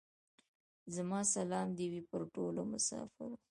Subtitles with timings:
[0.95, 3.35] زما سلام دي وې پر ټولو مسافرو.